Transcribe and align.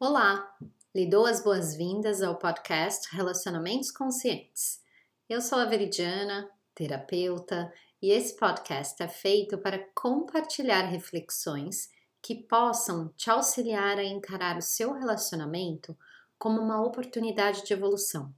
Olá! 0.00 0.56
Lhe 0.94 1.10
dou 1.10 1.26
as 1.26 1.42
boas-vindas 1.42 2.22
ao 2.22 2.38
podcast 2.38 3.08
Relacionamentos 3.16 3.90
Conscientes. 3.90 4.80
Eu 5.28 5.40
sou 5.40 5.58
a 5.58 5.64
Veridiana, 5.64 6.48
terapeuta, 6.72 7.72
e 8.00 8.12
esse 8.12 8.36
podcast 8.36 9.02
é 9.02 9.08
feito 9.08 9.58
para 9.58 9.84
compartilhar 9.96 10.82
reflexões 10.82 11.90
que 12.22 12.36
possam 12.36 13.08
te 13.16 13.28
auxiliar 13.28 13.98
a 13.98 14.04
encarar 14.04 14.56
o 14.56 14.62
seu 14.62 14.92
relacionamento 14.92 15.98
como 16.38 16.60
uma 16.60 16.80
oportunidade 16.80 17.64
de 17.64 17.72
evolução. 17.72 18.32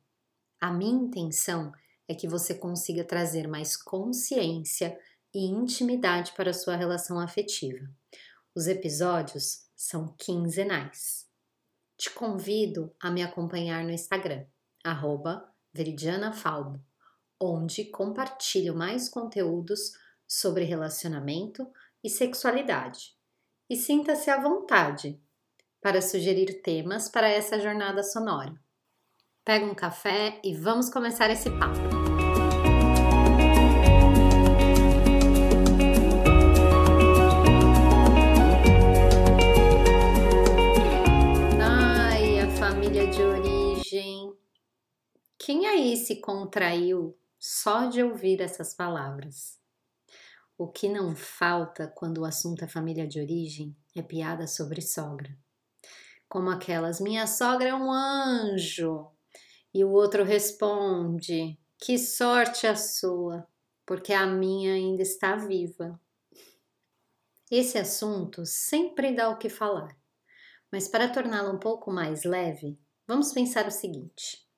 A 0.59 0.73
minha 0.73 1.05
intenção 1.05 1.73
é 2.09 2.15
que 2.15 2.27
você 2.27 2.55
consiga 2.55 3.05
trazer 3.05 3.47
mais 3.47 3.77
consciência 3.77 4.99
e 5.35 5.45
intimidade 5.45 6.33
para 6.33 6.53
a 6.53 6.55
sua 6.55 6.75
relação 6.75 7.21
afetiva. 7.21 7.87
Os 8.55 8.67
episódios 8.67 9.67
são 9.77 10.15
quinzenais 10.17 11.29
te 12.01 12.09
convido 12.09 12.97
a 12.99 13.11
me 13.11 13.23
acompanhar 13.23 13.85
no 13.85 13.91
Instagram, 13.91 14.47
veridianafalbo, 15.71 16.83
onde 17.39 17.85
compartilho 17.85 18.75
mais 18.75 19.11
conteúdos 19.11 19.93
sobre 20.27 20.65
relacionamento 20.65 21.71
e 22.03 22.09
sexualidade. 22.09 23.15
E 23.69 23.77
sinta-se 23.77 24.31
à 24.31 24.41
vontade 24.41 25.21
para 25.83 26.01
sugerir 26.01 26.63
temas 26.63 27.11
para 27.11 27.29
essa 27.29 27.61
jornada 27.61 28.03
sonora. 28.03 28.55
Pega 29.45 29.67
um 29.67 29.75
café 29.75 30.41
e 30.43 30.55
vamos 30.55 30.89
começar 30.89 31.29
esse 31.29 31.51
papo. 31.51 32.00
Quem 45.51 45.67
aí 45.67 45.97
se 45.97 46.21
contraiu 46.21 47.19
só 47.37 47.87
de 47.87 48.01
ouvir 48.01 48.41
essas 48.41 48.73
palavras? 48.73 49.59
O 50.57 50.69
que 50.69 50.89
não 50.89 51.17
falta 51.17 51.89
quando 51.89 52.19
o 52.19 52.25
assunto 52.25 52.65
é 52.65 52.69
família 52.69 53.05
de 53.05 53.19
origem 53.19 53.77
é 53.97 54.01
piada 54.01 54.47
sobre 54.47 54.81
sogra. 54.81 55.37
Como 56.29 56.51
aquelas, 56.51 57.01
minha 57.01 57.27
sogra 57.27 57.71
é 57.71 57.75
um 57.75 57.91
anjo. 57.91 59.11
E 59.75 59.83
o 59.83 59.91
outro 59.91 60.23
responde, 60.23 61.59
que 61.77 61.99
sorte 61.99 62.69
a 62.69 62.77
sua, 62.77 63.45
porque 63.85 64.13
a 64.13 64.29
minha 64.29 64.75
ainda 64.75 65.03
está 65.03 65.35
viva. 65.35 66.01
Esse 67.51 67.77
assunto 67.77 68.47
sempre 68.47 69.13
dá 69.13 69.29
o 69.29 69.37
que 69.37 69.49
falar, 69.49 69.99
mas 70.71 70.87
para 70.87 71.09
torná-lo 71.09 71.53
um 71.53 71.59
pouco 71.59 71.91
mais 71.91 72.23
leve, 72.23 72.79
vamos 73.05 73.33
pensar 73.33 73.67
o 73.67 73.73
seguinte. 73.73 74.49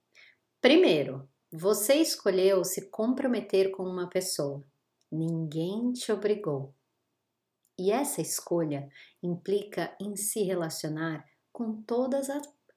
Primeiro, 0.63 1.29
você 1.51 1.95
escolheu 1.95 2.65
se 2.65 2.89
comprometer 2.89 3.73
com 3.73 3.83
uma 3.83 4.09
pessoa. 4.09 4.65
Ninguém 5.11 5.93
te 5.93 6.13
obrigou. 6.13 6.73
E 7.77 7.91
essa 7.91 8.21
escolha 8.23 8.89
implica 9.21 9.93
em 10.01 10.15
se 10.15 10.45
relacionar 10.45 11.29
com 11.53 11.83
todas 11.83 12.29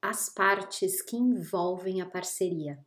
as 0.02 0.30
partes 0.34 1.00
que 1.04 1.16
envolvem 1.16 2.02
a 2.02 2.08
parceria. 2.08 2.84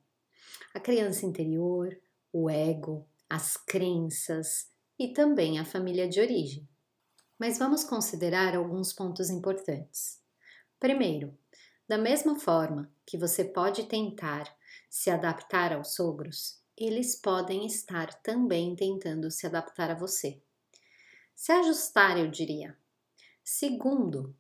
A 0.75 0.81
criança 0.81 1.25
interior, 1.25 1.97
o 2.33 2.51
ego, 2.51 3.07
as 3.31 3.57
crenças 3.57 4.69
e 4.99 5.13
também 5.13 5.61
a 5.61 5.65
família 5.65 6.09
de 6.09 6.21
origem. 6.21 6.69
Mas 7.39 7.57
vamos 7.57 7.85
considerar 7.85 8.57
alguns 8.57 8.93
pontos 8.93 9.31
importantes. 9.31 10.21
Primeiro, 10.81 11.39
da 11.87 11.97
mesma 11.97 12.37
forma 12.41 12.93
que 13.07 13.17
você 13.17 13.45
pode 13.45 13.85
tentar 13.85 14.58
se 14.91 15.11
adaptar 15.11 15.73
aos 15.73 15.95
sogros, 15.95 16.61
eles 16.77 17.17
podem 17.17 17.67
estar 17.67 18.15
também 18.23 18.77
tentando 18.77 19.30
se 19.30 19.47
adaptar 19.47 19.91
a 19.91 19.95
você. 19.95 20.41
Se 21.35 21.52
ajustar, 21.52 22.19
eu 22.19 22.29
diria. 22.29 22.77
Segundo, 23.42 24.36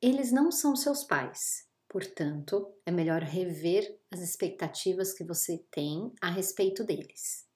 eles 0.00 0.32
não 0.32 0.50
são 0.50 0.74
seus 0.74 1.04
pais, 1.04 1.68
portanto, 1.88 2.74
é 2.84 2.90
melhor 2.90 3.22
rever 3.22 4.00
as 4.10 4.20
expectativas 4.20 5.12
que 5.12 5.24
você 5.24 5.58
tem 5.70 6.12
a 6.20 6.30
respeito 6.30 6.82
deles. 6.82 7.46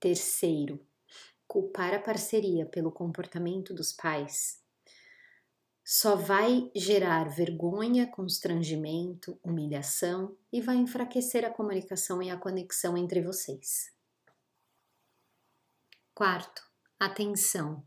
Terceiro, 0.00 0.86
culpar 1.46 1.94
a 1.94 2.00
parceria 2.00 2.66
pelo 2.66 2.90
comportamento 2.90 3.72
dos 3.74 3.92
pais 3.92 4.63
só 5.84 6.16
vai 6.16 6.70
gerar 6.74 7.28
vergonha, 7.28 8.06
constrangimento, 8.06 9.38
humilhação 9.42 10.34
e 10.50 10.62
vai 10.62 10.76
enfraquecer 10.76 11.44
a 11.44 11.50
comunicação 11.50 12.22
e 12.22 12.30
a 12.30 12.38
conexão 12.38 12.96
entre 12.96 13.20
vocês. 13.20 13.92
Quarto, 16.14 16.62
atenção. 16.98 17.84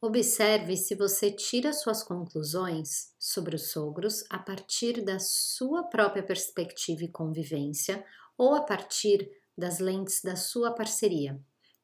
Observe 0.00 0.76
se 0.76 0.94
você 0.94 1.30
tira 1.30 1.72
suas 1.72 2.02
conclusões 2.02 3.14
sobre 3.18 3.56
os 3.56 3.70
sogros 3.70 4.24
a 4.30 4.38
partir 4.38 5.04
da 5.04 5.18
sua 5.18 5.84
própria 5.84 6.22
perspectiva 6.22 7.04
e 7.04 7.08
convivência 7.08 8.04
ou 8.38 8.54
a 8.54 8.62
partir 8.62 9.30
das 9.56 9.78
lentes 9.78 10.22
da 10.22 10.34
sua 10.34 10.72
parceria. 10.72 11.38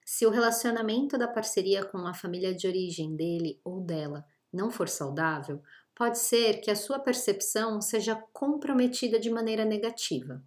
Se 0.05 0.25
o 0.25 0.31
relacionamento 0.31 1.19
da 1.19 1.29
parceria 1.29 1.85
com 1.85 1.99
a 1.99 2.15
família 2.15 2.55
de 2.55 2.67
origem 2.67 3.15
dele 3.15 3.61
ou 3.63 3.81
dela 3.81 4.25
não 4.53 4.71
for 4.71 4.89
saudável, 4.89 5.63
pode 5.95 6.19
ser 6.19 6.61
que 6.61 6.71
a 6.71 6.77
sua 6.77 6.99
percepção 6.99 7.81
seja 7.81 8.17
comprometida 8.33 9.19
de 9.19 9.31
maneira 9.31 9.65
negativa. 9.65 10.43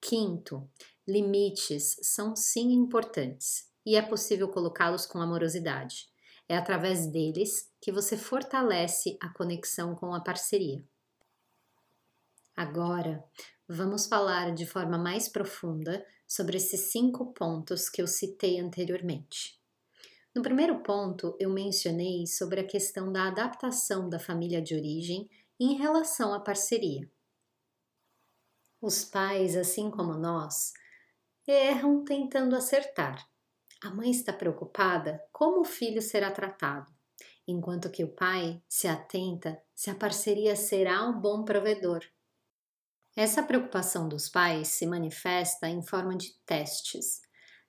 Quinto, 0.00 0.68
limites 1.06 1.96
são 2.02 2.34
sim 2.36 2.72
importantes 2.72 3.70
e 3.84 3.96
é 3.96 4.02
possível 4.02 4.48
colocá-los 4.48 5.06
com 5.06 5.20
amorosidade. 5.20 6.08
É 6.48 6.56
através 6.56 7.06
deles 7.06 7.70
que 7.80 7.92
você 7.92 8.16
fortalece 8.16 9.16
a 9.20 9.28
conexão 9.28 9.94
com 9.94 10.14
a 10.14 10.20
parceria. 10.20 10.84
Agora, 12.54 13.24
vamos 13.66 14.06
falar 14.06 14.54
de 14.54 14.66
forma 14.66 14.98
mais 14.98 15.28
profunda 15.28 16.04
sobre 16.26 16.56
esses 16.56 16.92
cinco 16.92 17.32
pontos 17.32 17.88
que 17.88 18.02
eu 18.02 18.06
citei 18.06 18.60
anteriormente. 18.60 19.61
No 20.34 20.42
primeiro 20.42 20.82
ponto, 20.82 21.36
eu 21.38 21.50
mencionei 21.50 22.26
sobre 22.26 22.60
a 22.60 22.66
questão 22.66 23.12
da 23.12 23.28
adaptação 23.28 24.08
da 24.08 24.18
família 24.18 24.62
de 24.62 24.74
origem 24.74 25.28
em 25.60 25.74
relação 25.74 26.32
à 26.32 26.40
parceria. 26.40 27.10
Os 28.80 29.04
pais, 29.04 29.56
assim 29.56 29.90
como 29.90 30.14
nós, 30.14 30.72
erram 31.46 32.02
tentando 32.02 32.56
acertar. 32.56 33.24
A 33.82 33.90
mãe 33.90 34.10
está 34.10 34.32
preocupada 34.32 35.22
como 35.30 35.60
o 35.60 35.64
filho 35.64 36.00
será 36.00 36.30
tratado, 36.30 36.90
enquanto 37.46 37.90
que 37.90 38.02
o 38.02 38.14
pai 38.14 38.62
se 38.68 38.88
atenta 38.88 39.60
se 39.74 39.90
a 39.90 39.94
parceria 39.94 40.56
será 40.56 41.04
um 41.04 41.20
bom 41.20 41.44
provedor. 41.44 42.00
Essa 43.14 43.42
preocupação 43.42 44.08
dos 44.08 44.28
pais 44.30 44.68
se 44.68 44.86
manifesta 44.86 45.68
em 45.68 45.82
forma 45.82 46.16
de 46.16 46.32
testes, 46.46 47.20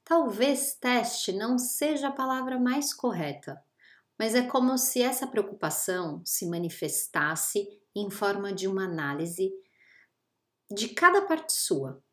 Talvez 0.06 0.76
teste 0.76 1.32
não 1.32 1.58
seja 1.58 2.10
a 2.10 2.12
palavra 2.12 2.60
mais 2.60 2.94
correta, 2.94 3.64
mas 4.20 4.36
é 4.36 4.42
como 4.42 4.78
se 4.78 5.02
essa 5.02 5.26
preocupação 5.26 6.22
se 6.26 6.46
manifestasse 6.48 7.68
em 7.96 8.10
forma 8.10 8.52
de 8.52 8.68
uma 8.68 8.84
análise 8.84 9.52
de 10.70 10.90
cada 10.90 11.22
parte 11.22 11.54
sua. 11.54 12.04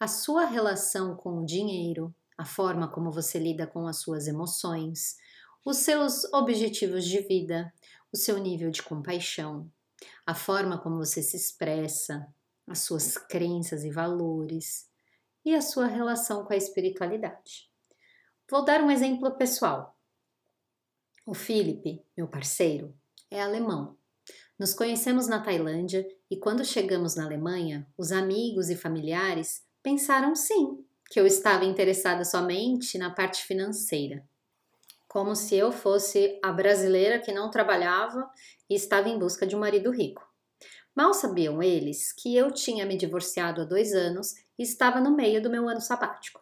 A 0.00 0.08
sua 0.08 0.44
relação 0.46 1.16
com 1.16 1.38
o 1.38 1.46
dinheiro, 1.46 2.14
a 2.36 2.44
forma 2.44 2.88
como 2.88 3.10
você 3.10 3.38
lida 3.38 3.66
com 3.66 3.86
as 3.86 3.98
suas 3.98 4.26
emoções, 4.26 5.16
os 5.64 5.78
seus 5.78 6.24
objetivos 6.32 7.04
de 7.04 7.20
vida, 7.20 7.72
o 8.12 8.16
seu 8.16 8.38
nível 8.38 8.70
de 8.70 8.82
compaixão, 8.82 9.70
a 10.26 10.34
forma 10.34 10.78
como 10.78 10.96
você 10.96 11.22
se 11.22 11.36
expressa, 11.36 12.26
as 12.66 12.80
suas 12.80 13.16
crenças 13.16 13.84
e 13.84 13.90
valores, 13.90 14.88
e 15.46 15.54
a 15.54 15.62
sua 15.62 15.86
relação 15.86 16.44
com 16.44 16.52
a 16.52 16.56
espiritualidade. 16.56 17.70
Vou 18.50 18.64
dar 18.64 18.82
um 18.82 18.90
exemplo 18.90 19.30
pessoal. 19.36 19.96
O 21.24 21.34
Felipe, 21.34 22.04
meu 22.16 22.26
parceiro, 22.26 22.92
é 23.30 23.40
alemão. 23.40 23.96
Nos 24.58 24.74
conhecemos 24.74 25.28
na 25.28 25.40
Tailândia 25.40 26.04
e 26.28 26.36
quando 26.36 26.64
chegamos 26.64 27.14
na 27.14 27.24
Alemanha, 27.24 27.86
os 27.96 28.10
amigos 28.10 28.70
e 28.70 28.76
familiares 28.76 29.64
pensaram 29.84 30.34
sim 30.34 30.84
que 31.08 31.20
eu 31.20 31.24
estava 31.24 31.64
interessada 31.64 32.24
somente 32.24 32.98
na 32.98 33.10
parte 33.10 33.44
financeira. 33.44 34.28
Como 35.06 35.36
se 35.36 35.54
eu 35.54 35.70
fosse 35.70 36.40
a 36.42 36.50
brasileira 36.50 37.20
que 37.20 37.32
não 37.32 37.52
trabalhava 37.52 38.28
e 38.68 38.74
estava 38.74 39.08
em 39.08 39.16
busca 39.16 39.46
de 39.46 39.54
um 39.54 39.60
marido 39.60 39.92
rico. 39.92 40.26
Mal 40.92 41.14
sabiam 41.14 41.62
eles 41.62 42.12
que 42.12 42.34
eu 42.34 42.50
tinha 42.50 42.84
me 42.84 42.96
divorciado 42.96 43.60
há 43.60 43.64
dois 43.64 43.92
anos 43.92 44.34
estava 44.58 45.00
no 45.00 45.14
meio 45.14 45.42
do 45.42 45.50
meu 45.50 45.68
ano 45.68 45.80
sabático. 45.80 46.40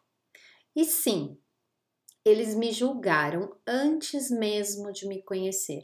E 0.74 0.84
sim, 0.84 1.38
eles 2.24 2.54
me 2.54 2.72
julgaram 2.72 3.56
antes 3.66 4.30
mesmo 4.30 4.92
de 4.92 5.06
me 5.06 5.22
conhecer. 5.22 5.82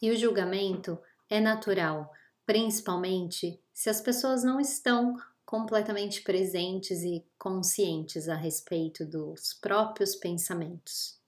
E 0.00 0.10
o 0.10 0.16
julgamento 0.16 0.98
é 1.28 1.40
natural, 1.40 2.10
principalmente 2.46 3.62
se 3.72 3.90
as 3.90 4.00
pessoas 4.00 4.42
não 4.42 4.60
estão 4.60 5.16
completamente 5.44 6.22
presentes 6.22 7.02
e 7.02 7.24
conscientes 7.38 8.28
a 8.28 8.34
respeito 8.34 9.04
dos 9.04 9.52
próprios 9.54 10.16
pensamentos. 10.16 11.20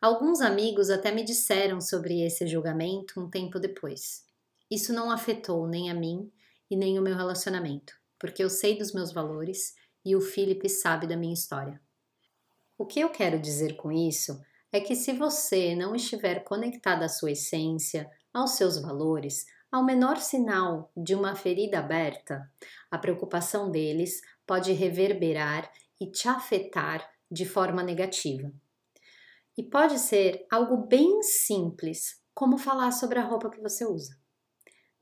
Alguns 0.00 0.40
amigos 0.40 0.90
até 0.90 1.12
me 1.12 1.22
disseram 1.22 1.80
sobre 1.80 2.22
esse 2.22 2.46
julgamento 2.46 3.20
um 3.20 3.28
tempo 3.28 3.60
depois. 3.60 4.26
Isso 4.70 4.92
não 4.92 5.10
afetou 5.10 5.66
nem 5.68 5.90
a 5.90 5.94
mim 5.94 6.32
e 6.70 6.76
nem 6.76 6.98
o 6.98 7.02
meu 7.02 7.14
relacionamento, 7.14 7.94
porque 8.22 8.44
eu 8.44 8.48
sei 8.48 8.78
dos 8.78 8.92
meus 8.92 9.12
valores 9.12 9.74
e 10.04 10.14
o 10.14 10.20
Felipe 10.20 10.68
sabe 10.68 11.08
da 11.08 11.16
minha 11.16 11.34
história. 11.34 11.82
O 12.78 12.86
que 12.86 13.00
eu 13.00 13.10
quero 13.10 13.36
dizer 13.36 13.74
com 13.74 13.90
isso 13.90 14.40
é 14.70 14.80
que 14.80 14.94
se 14.94 15.12
você 15.12 15.74
não 15.74 15.92
estiver 15.92 16.44
conectado 16.44 17.02
à 17.02 17.08
sua 17.08 17.32
essência, 17.32 18.08
aos 18.32 18.52
seus 18.52 18.80
valores, 18.80 19.44
ao 19.72 19.84
menor 19.84 20.18
sinal 20.18 20.92
de 20.96 21.16
uma 21.16 21.34
ferida 21.34 21.80
aberta, 21.80 22.48
a 22.88 22.96
preocupação 22.96 23.72
deles 23.72 24.20
pode 24.46 24.72
reverberar 24.72 25.68
e 26.00 26.08
te 26.08 26.28
afetar 26.28 27.04
de 27.28 27.44
forma 27.44 27.82
negativa. 27.82 28.52
E 29.58 29.64
pode 29.64 29.98
ser 29.98 30.46
algo 30.48 30.86
bem 30.86 31.24
simples, 31.24 32.22
como 32.32 32.56
falar 32.56 32.92
sobre 32.92 33.18
a 33.18 33.24
roupa 33.24 33.50
que 33.50 33.60
você 33.60 33.84
usa. 33.84 34.21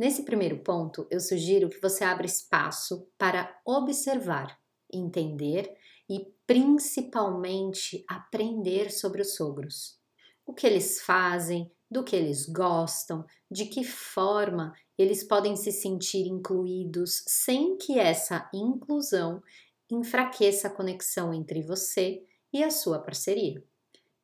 Nesse 0.01 0.23
primeiro 0.23 0.61
ponto, 0.61 1.07
eu 1.11 1.21
sugiro 1.21 1.69
que 1.69 1.79
você 1.79 2.05
abra 2.05 2.25
espaço 2.25 3.07
para 3.19 3.55
observar, 3.67 4.59
entender 4.91 5.77
e 6.09 6.27
principalmente 6.47 8.03
aprender 8.09 8.91
sobre 8.91 9.21
os 9.21 9.35
sogros. 9.35 9.99
O 10.47 10.55
que 10.55 10.67
eles 10.67 11.03
fazem, 11.03 11.71
do 11.91 12.03
que 12.03 12.17
eles 12.17 12.47
gostam, 12.47 13.27
de 13.51 13.67
que 13.67 13.85
forma 13.85 14.73
eles 14.97 15.23
podem 15.23 15.55
se 15.55 15.71
sentir 15.71 16.27
incluídos 16.27 17.23
sem 17.27 17.77
que 17.77 17.99
essa 17.99 18.49
inclusão 18.55 19.43
enfraqueça 19.91 20.69
a 20.69 20.75
conexão 20.75 21.35
entre 21.35 21.61
você 21.61 22.25
e 22.51 22.65
a 22.65 22.71
sua 22.71 23.01
parceria. 23.01 23.63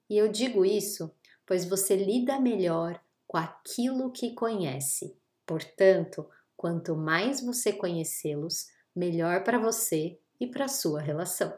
E 0.09 0.17
eu 0.17 0.27
digo 0.27 0.65
isso 0.65 1.15
pois 1.45 1.67
você 1.67 1.95
lida 1.97 2.41
melhor 2.41 2.99
com 3.27 3.37
aquilo 3.37 4.11
que 4.11 4.33
conhece. 4.33 5.15
Portanto, 5.47 6.29
quanto 6.57 6.97
mais 6.97 7.41
você 7.41 7.73
conhecê-los, 7.73 8.67
melhor 8.95 9.45
para 9.45 9.59
você 9.59 10.19
e 10.41 10.47
para 10.47 10.69
sua 10.69 11.01
relação. 11.01 11.57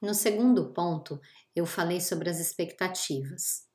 No 0.00 0.12
segundo 0.12 0.72
ponto, 0.72 1.20
eu 1.54 1.64
falei 1.64 2.00
sobre 2.00 2.28
as 2.28 2.38
expectativas. 2.38 3.66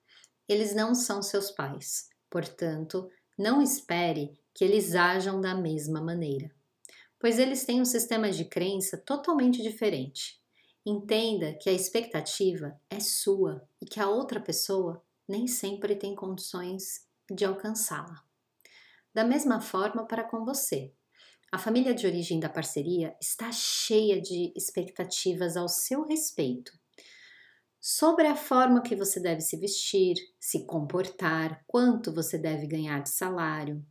Eles 0.48 0.75
não 0.75 0.94
são 0.94 1.21
seus 1.21 1.50
pais, 1.50 2.09
portanto, 2.30 3.09
não 3.38 3.62
espere 3.62 4.38
que 4.53 4.63
eles 4.63 4.94
ajam 4.94 5.42
da 5.42 5.56
mesma 5.56 6.01
maneira, 6.01 6.51
pois 7.18 7.39
eles 7.39 7.65
têm 7.65 7.81
um 7.81 7.86
sistema 7.86 8.30
de 8.30 8.45
crença 8.45 8.98
totalmente 8.98 9.63
diferente. 9.63 10.39
Entenda 10.86 11.53
que 11.53 11.69
a 11.69 11.74
expectativa 11.74 12.80
é 12.89 13.00
sua 13.00 13.68
e 13.81 13.86
que 13.86 14.00
a 14.00 14.09
outra 14.09 14.39
pessoa 14.39 15.03
nem 15.27 15.48
sempre 15.48 15.95
tem 15.95 16.13
condições 16.13 17.07
de 17.30 17.45
alcançá-la. 17.45 18.31
Da 19.13 19.24
mesma 19.24 19.60
forma 19.62 20.06
para 20.06 20.24
com 20.24 20.46
você. 20.46 20.94
A 21.52 21.58
família 21.58 21.94
de 21.94 22.08
origem 22.08 22.40
da 22.40 22.50
parceria 22.50 23.16
está 23.22 23.52
cheia 23.52 24.22
de 24.22 24.54
expectativas 24.56 25.58
ao 25.58 25.68
seu 25.68 26.04
respeito 26.06 26.72
sobre 27.81 28.28
a 28.28 28.36
forma 28.36 28.84
que 28.84 28.96
você 28.96 29.19
deve 29.19 29.42
se 29.42 29.58
vestir, 29.58 30.16
se 30.40 30.68
comportar, 30.68 31.63
quanto 31.66 32.13
você 32.13 32.38
deve 32.38 32.68
ganhar 32.68 33.02
de 33.02 33.10
salário, 33.10 33.84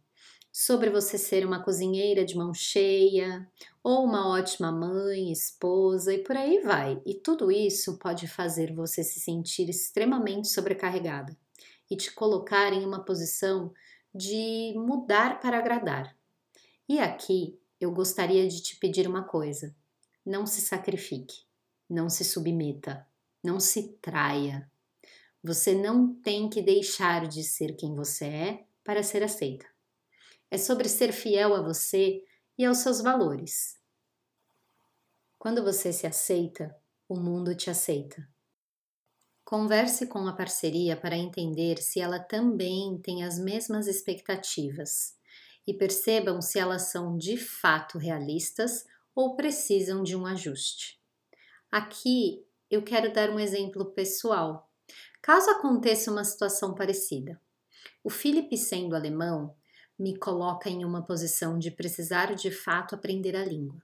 sobre 0.52 0.90
você 0.90 1.18
ser 1.18 1.44
uma 1.44 1.62
cozinheira 1.62 2.24
de 2.24 2.36
mão 2.36 2.54
cheia 2.54 3.48
ou 3.82 4.04
uma 4.04 4.28
ótima 4.28 4.70
mãe, 4.70 5.32
esposa 5.32 6.14
e 6.14 6.22
por 6.22 6.36
aí 6.36 6.60
vai. 6.60 7.02
E 7.04 7.14
tudo 7.14 7.50
isso 7.50 7.98
pode 7.98 8.28
fazer 8.28 8.72
você 8.72 9.02
se 9.02 9.18
sentir 9.18 9.68
extremamente 9.68 10.48
sobrecarregada 10.48 11.36
e 11.90 11.96
te 11.96 12.12
colocar 12.12 12.72
em 12.72 12.84
uma 12.84 13.04
posição 13.04 13.72
de 14.14 14.72
mudar 14.76 15.40
para 15.40 15.58
agradar. 15.58 16.16
E 16.88 16.98
aqui 16.98 17.58
eu 17.80 17.92
gostaria 17.92 18.48
de 18.48 18.62
te 18.62 18.76
pedir 18.76 19.06
uma 19.08 19.24
coisa: 19.24 19.74
não 20.24 20.46
se 20.46 20.60
sacrifique, 20.60 21.44
não 21.88 22.08
se 22.08 22.24
submeta, 22.24 23.06
não 23.42 23.60
se 23.60 23.92
traia. 24.02 24.70
Você 25.42 25.74
não 25.74 26.14
tem 26.14 26.50
que 26.50 26.60
deixar 26.60 27.26
de 27.26 27.42
ser 27.42 27.74
quem 27.74 27.94
você 27.94 28.26
é 28.26 28.66
para 28.84 29.02
ser 29.02 29.22
aceita. 29.22 29.66
É 30.50 30.58
sobre 30.58 30.88
ser 30.88 31.12
fiel 31.12 31.54
a 31.54 31.62
você 31.62 32.22
e 32.58 32.64
aos 32.64 32.78
seus 32.78 33.00
valores. 33.00 33.78
Quando 35.38 35.62
você 35.62 35.92
se 35.92 36.06
aceita, 36.06 36.76
o 37.08 37.16
mundo 37.16 37.54
te 37.54 37.70
aceita. 37.70 38.28
Converse 39.50 40.06
com 40.06 40.28
a 40.28 40.32
parceria 40.32 40.96
para 40.96 41.16
entender 41.16 41.78
se 41.78 41.98
ela 41.98 42.20
também 42.20 42.96
tem 42.98 43.24
as 43.24 43.36
mesmas 43.36 43.88
expectativas 43.88 45.16
e 45.66 45.74
percebam 45.74 46.40
se 46.40 46.56
elas 46.56 46.82
são 46.92 47.18
de 47.18 47.36
fato 47.36 47.98
realistas 47.98 48.86
ou 49.12 49.34
precisam 49.34 50.04
de 50.04 50.14
um 50.14 50.24
ajuste. 50.24 51.02
Aqui 51.68 52.46
eu 52.70 52.80
quero 52.84 53.12
dar 53.12 53.28
um 53.28 53.40
exemplo 53.40 53.86
pessoal. 53.86 54.70
Caso 55.20 55.50
aconteça 55.50 56.12
uma 56.12 56.22
situação 56.22 56.72
parecida, 56.72 57.40
o 58.04 58.08
Felipe, 58.08 58.56
sendo 58.56 58.94
alemão, 58.94 59.52
me 59.98 60.16
coloca 60.16 60.70
em 60.70 60.84
uma 60.84 61.02
posição 61.02 61.58
de 61.58 61.72
precisar 61.72 62.36
de 62.36 62.52
fato 62.52 62.94
aprender 62.94 63.34
a 63.34 63.44
língua, 63.44 63.82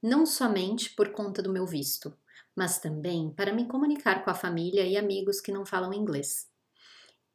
não 0.00 0.24
somente 0.24 0.94
por 0.94 1.10
conta 1.10 1.42
do 1.42 1.52
meu 1.52 1.66
visto, 1.66 2.16
mas 2.60 2.78
também 2.78 3.30
para 3.30 3.54
me 3.54 3.64
comunicar 3.64 4.22
com 4.22 4.28
a 4.28 4.34
família 4.34 4.84
e 4.84 4.94
amigos 4.94 5.40
que 5.40 5.50
não 5.50 5.64
falam 5.64 5.94
inglês. 5.94 6.46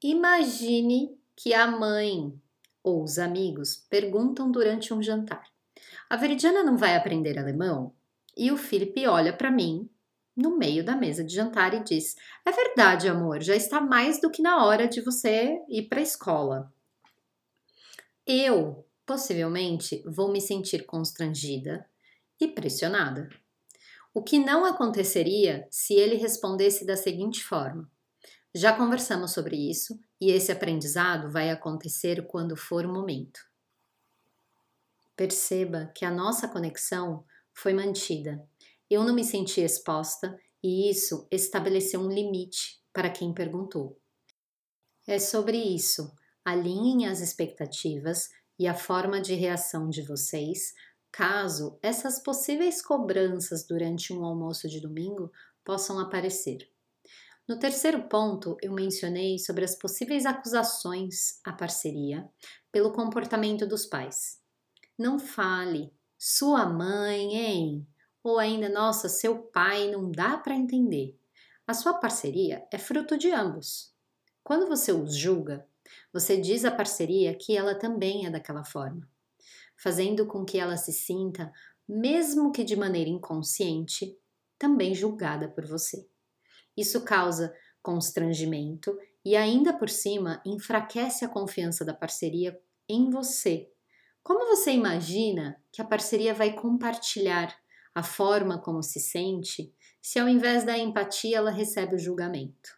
Imagine 0.03 1.17
que 1.35 1.51
a 1.51 1.65
mãe 1.65 2.39
ou 2.83 3.03
os 3.03 3.17
amigos 3.17 3.75
perguntam 3.89 4.51
durante 4.51 4.93
um 4.93 5.01
jantar: 5.01 5.43
A 6.07 6.15
Veridiana 6.15 6.63
não 6.63 6.77
vai 6.77 6.95
aprender 6.95 7.39
alemão? 7.39 7.91
E 8.37 8.51
o 8.51 8.57
Felipe 8.57 9.07
olha 9.07 9.35
para 9.35 9.49
mim 9.49 9.89
no 10.37 10.59
meio 10.59 10.85
da 10.85 10.95
mesa 10.95 11.23
de 11.23 11.33
jantar 11.33 11.73
e 11.73 11.83
diz: 11.83 12.15
É 12.45 12.51
verdade, 12.51 13.07
amor, 13.07 13.41
já 13.41 13.55
está 13.55 13.81
mais 13.81 14.21
do 14.21 14.29
que 14.29 14.43
na 14.43 14.63
hora 14.63 14.87
de 14.87 15.01
você 15.01 15.59
ir 15.67 15.89
para 15.89 16.01
a 16.01 16.03
escola. 16.03 16.71
Eu, 18.27 18.85
possivelmente, 19.07 20.03
vou 20.05 20.31
me 20.31 20.39
sentir 20.39 20.85
constrangida 20.85 21.83
e 22.39 22.47
pressionada. 22.47 23.27
O 24.15 24.23
que 24.23 24.39
não 24.39 24.63
aconteceria 24.63 25.67
se 25.69 25.93
ele 25.93 26.15
respondesse 26.15 26.85
da 26.85 26.95
seguinte 26.95 27.43
forma: 27.43 27.91
Já 28.55 28.71
conversamos 28.71 29.33
sobre 29.33 29.57
isso 29.69 29.99
e 30.21 30.31
esse 30.31 30.53
aprendizado 30.53 31.29
vai 31.29 31.49
acontecer 31.49 32.25
quando 32.25 32.55
for 32.55 32.85
o 32.85 32.93
momento. 32.93 33.41
Perceba 35.17 35.91
que 35.93 36.05
a 36.05 36.11
nossa 36.11 36.47
conexão 36.47 37.25
foi 37.53 37.73
mantida. 37.73 38.41
Eu 38.89 39.03
não 39.03 39.13
me 39.13 39.23
senti 39.25 39.59
exposta 39.59 40.39
e 40.63 40.89
isso 40.89 41.27
estabeleceu 41.29 41.99
um 41.99 42.09
limite 42.09 42.81
para 42.93 43.09
quem 43.09 43.33
perguntou. 43.33 43.99
É 45.05 45.19
sobre 45.19 45.57
isso. 45.57 46.09
Alinhem 46.45 47.05
as 47.05 47.19
expectativas 47.19 48.29
e 48.57 48.65
a 48.65 48.73
forma 48.73 49.19
de 49.19 49.33
reação 49.33 49.89
de 49.89 50.01
vocês 50.03 50.73
caso 51.15 51.79
essas 51.81 52.19
possíveis 52.19 52.81
cobranças 52.81 53.65
durante 53.65 54.11
um 54.11 54.25
almoço 54.25 54.67
de 54.67 54.81
domingo 54.81 55.31
possam 55.63 55.97
aparecer. 55.97 56.69
No 57.47 57.57
terceiro 57.57 58.09
ponto, 58.09 58.57
eu 58.61 58.73
mencionei 58.73 59.39
sobre 59.39 59.63
as 59.63 59.77
possíveis 59.77 60.25
acusações 60.25 61.39
à 61.45 61.53
parceria 61.53 62.27
pelo 62.69 62.91
comportamento 62.91 63.65
dos 63.65 63.85
pais. 63.85 64.41
Não 64.99 65.17
fale, 65.17 65.89
sua 66.17 66.65
mãe, 66.65 67.33
hein? 67.33 67.87
Ou 68.21 68.37
ainda, 68.37 68.67
nossa, 68.67 69.07
seu 69.07 69.37
pai, 69.37 69.89
não 69.89 70.11
dá 70.11 70.37
para 70.37 70.53
entender. 70.53 71.17
A 71.65 71.73
sua 71.73 71.93
parceria 71.93 72.67
é 72.69 72.77
fruto 72.77 73.17
de 73.17 73.31
ambos. 73.31 73.93
Quando 74.43 74.67
você 74.67 74.91
os 74.91 75.15
julga, 75.15 75.65
você 76.11 76.35
diz 76.35 76.65
à 76.65 76.71
parceria 76.71 77.33
que 77.33 77.55
ela 77.55 77.73
também 77.73 78.25
é 78.25 78.29
daquela 78.29 78.65
forma, 78.65 79.07
fazendo 79.77 80.25
com 80.25 80.45
que 80.45 80.57
ela 80.57 80.77
se 80.77 80.91
sinta, 80.91 81.51
mesmo 81.87 82.51
que 82.51 82.63
de 82.63 82.75
maneira 82.75 83.09
inconsciente, 83.09 84.17
também 84.57 84.95
julgada 84.95 85.47
por 85.49 85.65
você. 85.65 86.07
Isso 86.75 87.03
causa 87.03 87.55
constrangimento 87.81 88.97
e, 89.23 89.35
ainda 89.35 89.73
por 89.73 89.89
cima, 89.89 90.41
enfraquece 90.45 91.23
a 91.23 91.29
confiança 91.29 91.85
da 91.85 91.93
parceria 91.93 92.59
em 92.89 93.09
você. 93.09 93.71
Como 94.23 94.47
você 94.47 94.71
imagina 94.71 95.61
que 95.71 95.81
a 95.81 95.85
parceria 95.85 96.33
vai 96.33 96.53
compartilhar 96.53 97.55
a 97.93 98.01
forma 98.01 98.59
como 98.59 98.81
se 98.81 98.99
sente 98.99 99.73
se, 100.01 100.19
ao 100.19 100.27
invés 100.27 100.63
da 100.63 100.77
empatia, 100.77 101.37
ela 101.37 101.51
recebe 101.51 101.95
o 101.95 101.99
julgamento? 101.99 102.77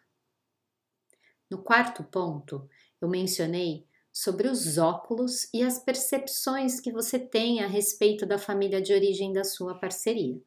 No 1.50 1.62
quarto 1.62 2.04
ponto, 2.04 2.68
eu 3.00 3.08
mencionei 3.08 3.87
sobre 4.18 4.48
os 4.48 4.78
óculos 4.78 5.48
e 5.54 5.62
as 5.62 5.78
percepções 5.78 6.80
que 6.80 6.90
você 6.90 7.20
tem 7.20 7.62
a 7.62 7.68
respeito 7.68 8.26
da 8.26 8.36
família 8.36 8.82
de 8.82 8.92
origem 8.92 9.32
da 9.32 9.44
sua 9.44 9.78
parceria. 9.78 10.42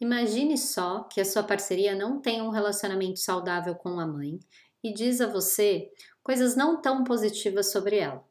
Imagine 0.00 0.56
só 0.56 1.02
que 1.02 1.20
a 1.20 1.26
sua 1.26 1.42
parceria 1.42 1.94
não 1.94 2.18
tem 2.18 2.40
um 2.40 2.48
relacionamento 2.48 3.20
saudável 3.20 3.74
com 3.74 4.00
a 4.00 4.06
mãe 4.06 4.40
e 4.82 4.94
diz 4.94 5.20
a 5.20 5.26
você 5.26 5.92
coisas 6.22 6.56
não 6.56 6.80
tão 6.80 7.04
positivas 7.04 7.70
sobre 7.70 7.98
ela. 7.98 8.26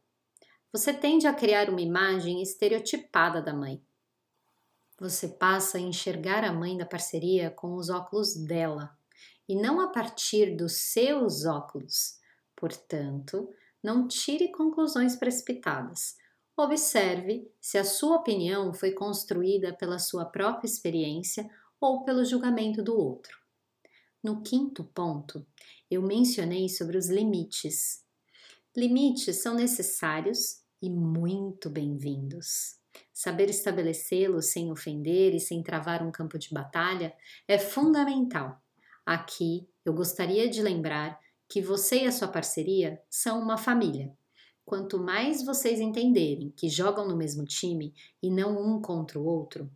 Você 0.71 0.91
tende 0.91 1.27
a 1.27 1.33
criar 1.33 1.69
uma 1.69 1.81
imagem 1.81 2.41
estereotipada 2.41 3.39
da 3.39 3.53
mãe. 3.53 3.79
Você 4.99 5.27
passa 5.27 5.77
a 5.77 5.81
enxergar 5.81 6.43
a 6.43 6.51
mãe 6.51 6.75
da 6.75 6.87
parceria 6.87 7.51
com 7.51 7.75
os 7.75 7.91
óculos 7.91 8.35
dela 8.35 8.97
e 9.47 9.55
não 9.55 9.79
a 9.79 9.89
partir 9.89 10.55
dos 10.55 10.73
seus 10.73 11.45
óculos. 11.45 12.19
Portanto, 12.55 13.47
não 13.85 14.07
tire 14.07 14.51
conclusões 14.51 15.15
precipitadas. 15.15 16.17
Observe 16.57 17.47
se 17.61 17.77
a 17.77 17.83
sua 17.83 18.17
opinião 18.17 18.73
foi 18.73 18.91
construída 18.91 19.71
pela 19.73 19.99
sua 19.99 20.25
própria 20.25 20.65
experiência 20.67 21.47
ou 21.79 22.03
pelo 22.03 22.25
julgamento 22.25 22.81
do 22.81 22.97
outro. 22.97 23.37
No 24.23 24.41
quinto 24.41 24.83
ponto, 24.85 25.45
eu 25.89 26.01
mencionei 26.01 26.67
sobre 26.67 26.97
os 26.97 27.09
limites. 27.09 28.03
Limites 28.75 29.43
são 29.43 29.53
necessários 29.53 30.63
e 30.81 30.89
muito 30.89 31.69
bem-vindos. 31.69 32.79
Saber 33.13 33.51
estabelecê-los 33.51 34.47
sem 34.47 34.71
ofender 34.71 35.35
e 35.35 35.39
sem 35.39 35.61
travar 35.61 36.01
um 36.01 36.11
campo 36.11 36.39
de 36.39 36.51
batalha 36.51 37.15
é 37.47 37.59
fundamental. 37.59 38.59
Aqui 39.05 39.69
eu 39.85 39.93
gostaria 39.93 40.49
de 40.49 40.63
lembrar 40.63 41.19
que 41.47 41.61
você 41.61 42.03
e 42.03 42.07
a 42.07 42.11
sua 42.11 42.27
parceria 42.27 43.01
são 43.09 43.39
uma 43.39 43.57
família. 43.57 44.11
Quanto 44.65 44.97
mais 44.97 45.45
vocês 45.45 45.79
entenderem 45.79 46.51
que 46.57 46.67
jogam 46.69 47.07
no 47.07 47.15
mesmo 47.15 47.45
time 47.45 47.93
e 48.21 48.31
não 48.31 48.57
um 48.59 48.81
contra 48.81 49.19
o 49.19 49.25
outro, 49.25 49.69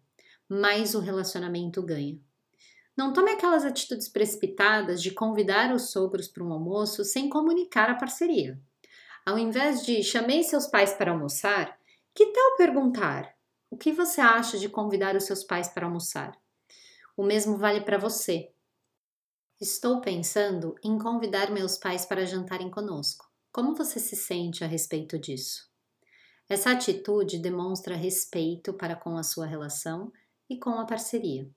mais 0.48 0.96
o 0.96 1.00
relacionamento 1.00 1.82
ganha. 1.84 2.20
Não 2.98 3.14
tome 3.14 3.32
aquelas 3.32 3.64
atitudes 3.64 4.10
precipitadas 4.10 5.02
de 5.02 5.12
convidar 5.12 5.74
os 5.74 5.92
sogros 5.92 6.28
para 6.28 6.44
um 6.44 6.52
almoço 6.52 7.06
sem 7.06 7.30
comunicar 7.30 7.90
a 7.90 7.96
parceria. 7.96 8.60
Ao 9.26 9.38
invés 9.38 9.86
de 9.86 10.04
chamei 10.04 10.44
seus 10.44 10.66
pais 10.66 10.92
para 10.92 11.12
almoçar, 11.12 11.78
que 12.16 12.26
tal 12.26 12.58
perguntar: 12.58 13.34
o 13.70 13.78
que 13.78 13.92
você 13.92 14.20
acha 14.20 14.58
de 14.58 14.68
convidar 14.68 15.16
os 15.16 15.26
seus 15.26 15.44
pais 15.44 15.70
para 15.70 15.86
almoçar? 15.86 16.36
O 17.16 17.24
mesmo 17.24 17.56
vale 17.56 17.82
para 17.82 17.98
você. 17.98 18.52
Estou 19.62 20.00
pensando 20.00 20.74
em 20.82 20.98
convidar 20.98 21.52
meus 21.52 21.78
pais 21.78 22.06
para 22.06 22.26
jantarem 22.26 22.72
conosco. 22.72 23.30
Como 23.52 23.76
você 23.76 24.00
se 24.00 24.16
sente 24.16 24.64
a 24.64 24.68
respeito 24.68 25.20
disso? 25.20 25.70
Essa 26.48 26.72
atitude 26.72 27.40
demonstra 27.40 27.94
respeito 27.94 28.74
para 28.74 28.96
com 28.96 29.18
a 29.18 29.24
sua 29.24 29.46
relação 29.46 30.14
e 30.50 30.58
com 30.58 30.70
a 30.70 30.86
parceria. 30.86 31.52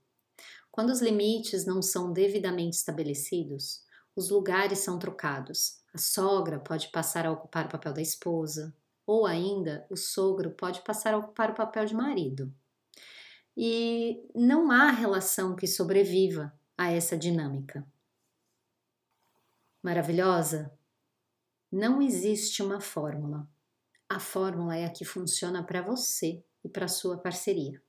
Quando 0.69 0.91
os 0.91 1.01
limites 1.01 1.65
não 1.65 1.81
são 1.81 2.13
devidamente 2.13 2.77
estabelecidos, 2.77 3.85
os 4.17 4.31
lugares 4.31 4.81
são 4.81 4.99
trocados. 4.99 5.79
A 5.95 5.99
sogra 5.99 6.59
pode 6.59 6.89
passar 6.89 7.25
a 7.25 7.31
ocupar 7.31 7.67
o 7.67 7.71
papel 7.71 7.93
da 7.93 8.03
esposa, 8.03 8.75
ou 9.07 9.27
ainda 9.27 9.87
o 9.89 9.97
sogro 9.97 10.51
pode 10.51 10.83
passar 10.83 11.15
a 11.15 11.19
ocupar 11.19 11.53
o 11.53 11.55
papel 11.55 11.85
de 11.85 11.95
marido. 11.95 12.53
E 13.57 14.29
não 14.35 14.73
há 14.73 14.91
relação 14.91 15.55
que 15.55 15.69
sobreviva 15.69 16.53
a 16.77 16.91
essa 16.91 17.17
dinâmica 17.17 17.87
maravilhosa? 19.83 20.73
Não 21.71 22.01
existe 22.01 22.63
uma 22.63 22.81
fórmula. 22.81 23.49
A 24.09 24.21
fórmula 24.21 24.77
é 24.77 24.85
a 24.85 24.91
que 24.91 25.05
funciona 25.05 25.65
para 25.65 25.83
você 25.83 26.45
e 26.63 26.69
para 26.69 26.87
sua 26.87 27.19
parceria. 27.19 27.83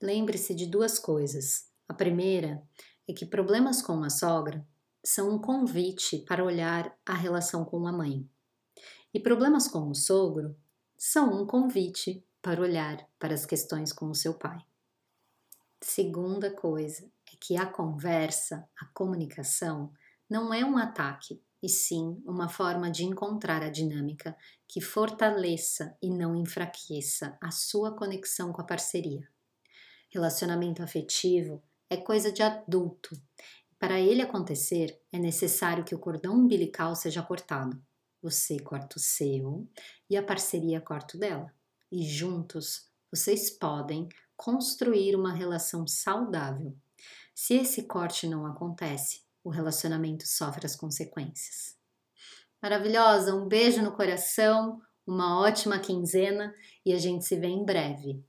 Lembre-se 0.00 0.54
de 0.54 0.66
duas 0.66 0.98
coisas. 0.98 1.68
A 1.88 1.94
primeira 1.94 2.62
é 3.08 3.12
que 3.12 3.26
problemas 3.26 3.82
com 3.82 4.02
a 4.04 4.10
sogra 4.10 4.66
são 5.04 5.34
um 5.34 5.38
convite 5.40 6.18
para 6.28 6.44
olhar 6.44 6.96
a 7.04 7.14
relação 7.14 7.64
com 7.64 7.86
a 7.86 7.92
mãe. 7.92 8.28
E 9.12 9.18
problemas 9.18 9.66
com 9.66 9.88
o 9.88 9.94
sogro 9.94 10.56
são 10.96 11.42
um 11.42 11.46
convite 11.46 12.24
para 12.40 12.60
olhar 12.60 13.08
para 13.18 13.34
as 13.34 13.44
questões 13.44 13.92
com 13.92 14.08
o 14.08 14.14
seu 14.14 14.34
pai. 14.34 14.58
Segunda 15.80 16.50
coisa 16.50 17.10
é 17.32 17.36
que 17.40 17.56
a 17.56 17.66
conversa, 17.66 18.68
a 18.80 18.86
comunicação, 18.94 19.92
não 20.32 20.54
é 20.54 20.64
um 20.64 20.78
ataque, 20.78 21.42
e 21.62 21.68
sim 21.68 22.22
uma 22.24 22.48
forma 22.48 22.90
de 22.90 23.04
encontrar 23.04 23.62
a 23.62 23.68
dinâmica 23.68 24.34
que 24.66 24.80
fortaleça 24.80 25.94
e 26.00 26.08
não 26.08 26.34
enfraqueça 26.34 27.36
a 27.38 27.50
sua 27.50 27.94
conexão 27.94 28.50
com 28.50 28.62
a 28.62 28.64
parceria. 28.64 29.28
Relacionamento 30.08 30.82
afetivo 30.82 31.62
é 31.90 31.98
coisa 31.98 32.32
de 32.32 32.42
adulto. 32.42 33.14
Para 33.78 34.00
ele 34.00 34.22
acontecer, 34.22 34.98
é 35.12 35.18
necessário 35.18 35.84
que 35.84 35.94
o 35.94 35.98
cordão 35.98 36.34
umbilical 36.34 36.96
seja 36.96 37.22
cortado. 37.22 37.78
Você 38.22 38.58
corta 38.58 38.96
o 38.96 39.00
seu 39.00 39.68
e 40.08 40.16
a 40.16 40.22
parceria 40.22 40.80
corta 40.80 41.18
o 41.18 41.20
dela. 41.20 41.52
E 41.90 42.04
juntos 42.04 42.88
vocês 43.10 43.50
podem 43.50 44.08
construir 44.34 45.14
uma 45.14 45.34
relação 45.34 45.86
saudável. 45.86 46.74
Se 47.34 47.52
esse 47.52 47.82
corte 47.82 48.26
não 48.26 48.46
acontece, 48.46 49.20
o 49.44 49.50
relacionamento 49.50 50.26
sofre 50.26 50.66
as 50.66 50.76
consequências. 50.76 51.76
Maravilhosa, 52.62 53.34
um 53.34 53.48
beijo 53.48 53.82
no 53.82 53.92
coração, 53.92 54.80
uma 55.06 55.40
ótima 55.40 55.78
quinzena 55.78 56.54
e 56.86 56.92
a 56.92 56.98
gente 56.98 57.24
se 57.24 57.36
vê 57.36 57.48
em 57.48 57.64
breve. 57.64 58.24